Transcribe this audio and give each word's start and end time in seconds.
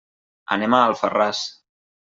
Anem 0.55 0.77
a 0.77 0.81
Alfarràs. 0.87 1.47